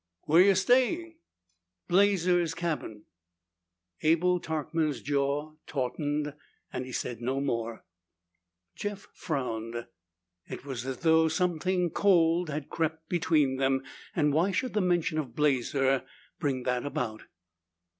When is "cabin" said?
2.55-3.03